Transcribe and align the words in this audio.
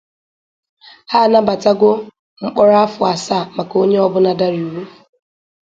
Ha 1.11 1.17
anabatago 1.27 1.89
mkpọrọ 2.43 2.75
afọ 2.85 3.01
asaa 3.13 3.49
maka 3.55 3.75
onye 3.81 3.97
ọ 4.05 4.11
bụna 4.13 4.31
dara 4.39 4.57
iwu 4.63 4.79
a. 4.83 4.83